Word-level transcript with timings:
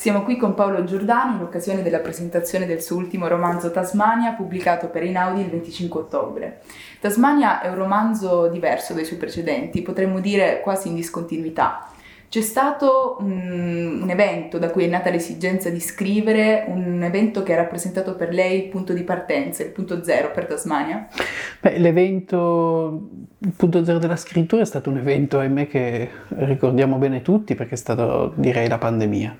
Siamo 0.00 0.22
qui 0.22 0.38
con 0.38 0.54
Paolo 0.54 0.82
Giordani 0.84 1.34
in 1.34 1.42
occasione 1.42 1.82
della 1.82 1.98
presentazione 1.98 2.64
del 2.64 2.80
suo 2.80 2.96
ultimo 2.96 3.28
romanzo 3.28 3.70
Tasmania, 3.70 4.32
pubblicato 4.32 4.88
per 4.88 5.02
Inaudi 5.02 5.42
il 5.42 5.50
25 5.50 6.00
ottobre. 6.00 6.62
Tasmania 7.00 7.60
è 7.60 7.68
un 7.68 7.74
romanzo 7.74 8.46
diverso 8.46 8.94
dai 8.94 9.04
suoi 9.04 9.18
precedenti, 9.18 9.82
potremmo 9.82 10.20
dire 10.20 10.62
quasi 10.62 10.88
in 10.88 10.94
discontinuità. 10.94 11.90
C'è 12.30 12.42
stato 12.42 13.16
un, 13.18 14.02
un, 14.02 14.08
evento 14.08 14.58
da 14.58 14.70
cui 14.70 14.84
è 14.84 14.86
nata 14.86 15.10
l'esigenza 15.10 15.68
di 15.68 15.80
scrivere, 15.80 16.64
un 16.68 17.02
evento 17.02 17.42
che 17.42 17.54
ha 17.54 17.56
rappresentato 17.56 18.14
per 18.14 18.32
lei 18.32 18.62
il 18.62 18.68
punto 18.68 18.92
di 18.92 19.02
partenza, 19.02 19.64
il 19.64 19.70
punto 19.70 20.04
zero 20.04 20.30
per 20.30 20.46
Tasmania? 20.46 21.08
Beh, 21.58 21.78
l'evento, 21.78 23.08
il 23.36 23.52
punto 23.56 23.84
zero 23.84 23.98
della 23.98 24.14
scrittura 24.14 24.62
è 24.62 24.64
stato 24.64 24.90
un 24.90 24.98
evento, 24.98 25.40
ahimè, 25.40 25.66
che 25.66 26.08
ricordiamo 26.28 26.98
bene 26.98 27.20
tutti 27.20 27.56
perché 27.56 27.74
è 27.74 27.76
stato, 27.76 28.32
direi, 28.36 28.68
la 28.68 28.78
pandemia, 28.78 29.36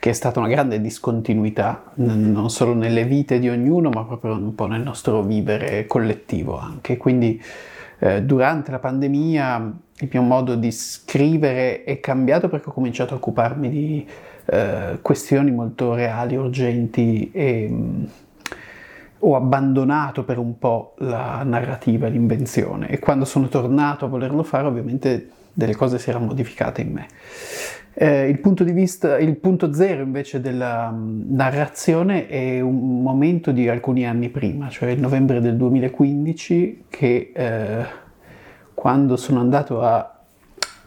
che 0.00 0.08
è 0.08 0.14
stata 0.14 0.38
una 0.38 0.48
grande 0.48 0.80
discontinuità, 0.80 1.92
non 1.96 2.48
solo 2.48 2.72
nelle 2.72 3.04
vite 3.04 3.38
di 3.38 3.50
ognuno, 3.50 3.90
ma 3.90 4.04
proprio 4.04 4.32
un 4.32 4.54
po' 4.54 4.64
nel 4.64 4.80
nostro 4.80 5.20
vivere 5.20 5.84
collettivo 5.86 6.58
anche. 6.58 6.96
Quindi 6.96 7.38
eh, 7.98 8.22
durante 8.22 8.70
la 8.70 8.78
pandemia 8.78 9.72
il 9.98 10.08
mio 10.12 10.22
modo 10.22 10.54
di 10.56 10.70
scrivere 10.70 11.84
è 11.84 12.00
cambiato 12.00 12.48
perché 12.48 12.68
ho 12.68 12.72
cominciato 12.72 13.14
a 13.14 13.16
occuparmi 13.16 13.68
di 13.68 14.06
eh, 14.46 14.98
questioni 15.00 15.50
molto 15.50 15.94
reali, 15.94 16.36
urgenti 16.36 17.30
e 17.32 17.68
mh, 17.68 17.74
mm, 17.74 18.04
ho 19.20 19.34
abbandonato 19.34 20.24
per 20.24 20.38
un 20.38 20.58
po' 20.58 20.94
la 20.98 21.42
narrativa, 21.42 22.06
l'invenzione 22.08 22.88
e 22.88 22.98
quando 22.98 23.24
sono 23.24 23.48
tornato 23.48 24.04
a 24.04 24.08
volerlo 24.08 24.42
fare 24.42 24.66
ovviamente 24.66 25.30
delle 25.52 25.74
cose 25.74 25.98
si 25.98 26.10
erano 26.10 26.26
modificate 26.26 26.82
in 26.82 26.92
me. 26.92 27.06
Eh, 27.98 28.28
il 28.28 28.40
punto 28.40 28.62
di 28.62 28.72
vista, 28.72 29.16
il 29.16 29.38
punto 29.38 29.72
zero 29.72 30.02
invece 30.02 30.42
della 30.42 30.90
um, 30.92 31.24
narrazione 31.30 32.26
è 32.26 32.60
un 32.60 33.00
momento 33.00 33.52
di 33.52 33.70
alcuni 33.70 34.06
anni 34.06 34.28
prima, 34.28 34.68
cioè 34.68 34.90
il 34.90 35.00
novembre 35.00 35.40
del 35.40 35.56
2015, 35.56 36.84
che 36.90 37.32
eh, 37.34 37.86
quando 38.74 39.16
sono 39.16 39.40
andato 39.40 39.80
a 39.80 40.14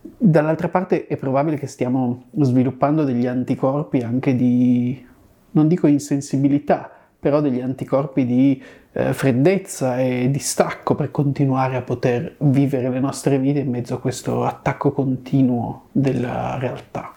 dall'altra 0.00 0.68
parte 0.68 1.06
è 1.06 1.16
probabile 1.16 1.58
che 1.58 1.66
stiamo 1.66 2.24
sviluppando 2.40 3.04
degli 3.04 3.26
anticorpi 3.26 3.98
anche 3.98 4.34
di, 4.34 5.04
non 5.52 5.68
dico 5.68 5.86
insensibilità, 5.86 6.90
però 7.18 7.40
degli 7.40 7.60
anticorpi 7.60 8.26
di 8.26 8.62
eh, 8.92 9.12
freddezza 9.12 9.98
e 9.98 10.30
di 10.30 10.38
stacco 10.38 10.94
per 10.94 11.10
continuare 11.10 11.76
a 11.76 11.82
poter 11.82 12.36
vivere 12.38 12.90
le 12.90 13.00
nostre 13.00 13.38
vite 13.38 13.60
in 13.60 13.70
mezzo 13.70 13.94
a 13.94 14.00
questo 14.00 14.44
attacco 14.44 14.92
continuo 14.92 15.84
della 15.92 16.58
realtà. 16.58 17.14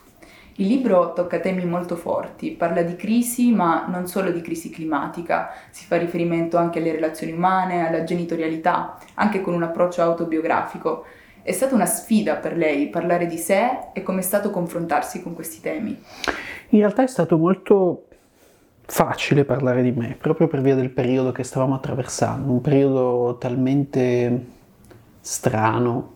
Il 0.59 0.66
libro 0.66 1.13
tocca 1.13 1.40
temi 1.40 1.66
molto 1.66 1.95
forti, 1.95 2.50
parla 2.50 2.81
di 2.81 2.95
crisi, 2.95 3.51
ma 3.51 3.85
non 3.88 4.07
solo 4.07 4.31
di 4.31 4.41
crisi 4.41 4.72
climatica, 4.72 5.51
si 5.69 5.85
fa 5.85 5.97
riferimento 5.97 6.57
anche 6.57 6.79
alle 6.79 6.94
relazioni 6.94 7.31
umane, 7.31 7.88
alla 7.88 8.03
genitorialità, 8.03 8.97
anche 9.13 9.41
con 9.41 9.53
un 9.53 9.62
approccio 9.62 10.01
autobiografico. 10.01 11.06
È 11.44 11.51
stata 11.51 11.75
una 11.75 11.85
sfida 11.85 12.38
per 12.38 12.57
lei 12.57 12.90
parlare 12.90 13.28
di 13.28 13.38
sé 13.38 13.69
e 13.94 14.01
come 14.01 14.22
è 14.22 14.23
stato 14.23 14.50
confrontarsi 14.50 15.22
con 15.22 15.35
questi 15.35 15.62
temi? 15.62 15.96
In 16.69 16.79
realtà 16.79 17.03
è 17.03 17.07
stato 17.07 17.38
molto 17.38 18.07
facile 18.81 19.46
parlare 19.46 19.84
di 19.84 19.91
me, 19.91 20.17
proprio 20.19 20.47
per 20.47 20.62
via 20.62 20.73
del 20.73 20.90
periodo 20.90 21.31
che 21.31 21.44
stavamo 21.44 21.75
attraversando, 21.75 22.51
un 22.51 22.62
periodo 22.62 23.38
talmente 23.40 24.46
strano, 25.19 26.13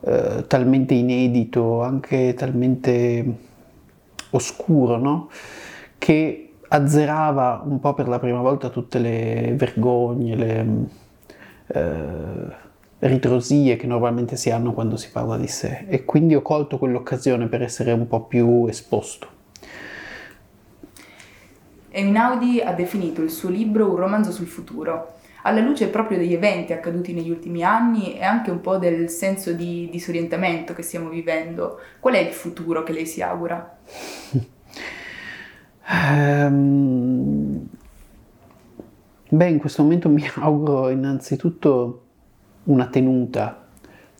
eh, 0.00 0.44
talmente 0.46 0.92
inedito, 0.92 1.80
anche 1.80 2.34
talmente 2.34 3.52
oscuro, 4.34 4.96
no? 4.96 5.28
che 5.98 6.50
azzerava 6.68 7.62
un 7.64 7.78
po' 7.80 7.94
per 7.94 8.08
la 8.08 8.18
prima 8.18 8.40
volta 8.40 8.68
tutte 8.68 8.98
le 8.98 9.54
vergogne, 9.56 10.36
le 10.36 10.66
eh, 11.66 12.62
ritrosie 12.98 13.76
che 13.76 13.86
normalmente 13.86 14.36
si 14.36 14.50
hanno 14.50 14.72
quando 14.72 14.96
si 14.96 15.10
parla 15.10 15.36
di 15.36 15.46
sé 15.46 15.84
e 15.88 16.04
quindi 16.04 16.34
ho 16.34 16.42
colto 16.42 16.78
quell'occasione 16.78 17.46
per 17.46 17.62
essere 17.62 17.92
un 17.92 18.06
po' 18.06 18.22
più 18.22 18.66
esposto. 18.66 19.28
Einaudi 21.90 22.60
ha 22.60 22.72
definito 22.72 23.22
il 23.22 23.30
suo 23.30 23.50
libro 23.50 23.88
un 23.88 23.96
romanzo 23.96 24.32
sul 24.32 24.48
futuro, 24.48 25.12
alla 25.46 25.60
luce 25.60 25.88
proprio 25.88 26.16
degli 26.16 26.32
eventi 26.32 26.72
accaduti 26.72 27.12
negli 27.12 27.28
ultimi 27.28 27.62
anni 27.62 28.16
e 28.16 28.22
anche 28.22 28.50
un 28.50 28.60
po' 28.60 28.78
del 28.78 29.10
senso 29.10 29.52
di 29.52 29.88
disorientamento 29.90 30.72
che 30.72 30.82
stiamo 30.82 31.10
vivendo. 31.10 31.80
Qual 32.00 32.14
è 32.14 32.18
il 32.18 32.32
futuro 32.32 32.82
che 32.82 32.92
lei 32.92 33.04
si 33.04 33.20
augura? 33.20 33.76
um, 35.90 37.66
beh, 39.28 39.48
in 39.48 39.58
questo 39.58 39.82
momento 39.82 40.08
mi 40.08 40.26
auguro 40.36 40.88
innanzitutto 40.88 42.02
una 42.64 42.86
tenuta 42.86 43.66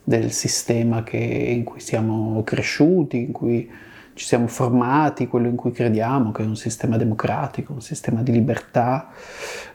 del 0.03 0.31
sistema 0.31 1.01
che, 1.01 1.17
in 1.17 1.63
cui 1.63 1.79
siamo 1.79 2.43
cresciuti, 2.43 3.17
in 3.17 3.31
cui 3.31 3.67
ci 4.15 4.25
siamo 4.25 4.47
formati, 4.47 5.27
quello 5.27 5.47
in 5.47 5.55
cui 5.55 5.71
crediamo, 5.71 6.31
che 6.31 6.41
è 6.41 6.45
un 6.45 6.55
sistema 6.55 6.95
democratico, 6.95 7.73
un 7.73 7.81
sistema 7.81 8.23
di 8.23 8.31
libertà, 8.31 9.09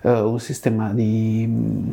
eh, 0.01 0.21
un 0.21 0.41
sistema 0.41 0.92
di 0.92 1.47
mh, 1.47 1.53
mm, 1.53 1.91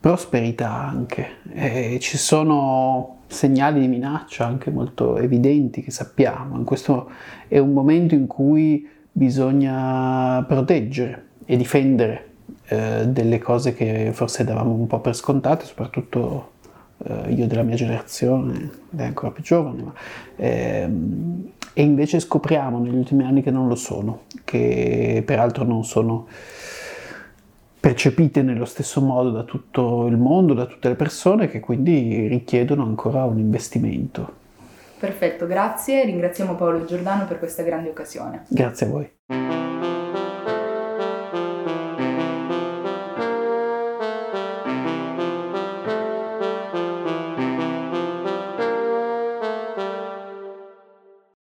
prosperità 0.00 0.72
anche. 0.72 1.28
E 1.52 1.98
ci 2.00 2.16
sono 2.16 3.18
segnali 3.26 3.80
di 3.80 3.88
minaccia 3.88 4.46
anche 4.46 4.70
molto 4.70 5.18
evidenti 5.18 5.82
che 5.82 5.90
sappiamo. 5.90 6.56
In 6.56 6.64
questo 6.64 7.10
è 7.46 7.58
un 7.58 7.74
momento 7.74 8.14
in 8.14 8.26
cui 8.26 8.88
bisogna 9.12 10.42
proteggere 10.48 11.24
e 11.44 11.56
difendere 11.56 12.30
eh, 12.68 13.06
delle 13.06 13.38
cose 13.38 13.74
che 13.74 14.10
forse 14.14 14.44
davamo 14.44 14.72
un 14.72 14.86
po' 14.86 15.00
per 15.00 15.14
scontate, 15.14 15.66
soprattutto 15.66 16.52
eh, 17.06 17.32
io 17.32 17.46
della 17.46 17.62
mia 17.62 17.76
generazione, 17.76 18.70
lei 18.90 19.04
è 19.04 19.08
ancora 19.08 19.30
più 19.30 19.42
giovane, 19.42 19.82
ma, 19.82 19.92
ehm, 20.36 21.50
e 21.72 21.82
invece 21.82 22.20
scopriamo 22.20 22.78
negli 22.78 22.96
ultimi 22.96 23.24
anni 23.24 23.42
che 23.42 23.50
non 23.50 23.68
lo 23.68 23.74
sono, 23.74 24.22
che 24.44 25.22
peraltro 25.24 25.64
non 25.64 25.84
sono 25.84 26.26
percepite 27.78 28.42
nello 28.42 28.64
stesso 28.64 29.00
modo 29.00 29.30
da 29.30 29.42
tutto 29.44 30.06
il 30.06 30.16
mondo, 30.16 30.54
da 30.54 30.64
tutte 30.64 30.88
le 30.88 30.94
persone, 30.94 31.48
che 31.48 31.60
quindi 31.60 32.26
richiedono 32.26 32.82
ancora 32.82 33.24
un 33.24 33.38
investimento. 33.38 34.44
Perfetto, 34.98 35.46
grazie. 35.46 36.04
Ringraziamo 36.04 36.54
Paolo 36.54 36.84
Giordano 36.84 37.26
per 37.26 37.38
questa 37.38 37.62
grande 37.62 37.90
occasione. 37.90 38.44
Grazie 38.48 38.86
a 38.86 38.88
voi. 38.88 39.65